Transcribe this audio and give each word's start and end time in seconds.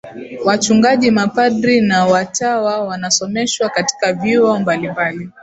Wachungaji 0.45 1.11
mapadri 1.11 1.81
na 1.81 2.05
watawa 2.05 2.79
wanasomeshwa 2.79 3.69
katika 3.69 4.13
vyuo 4.13 4.59
mbalimbali 4.59 5.29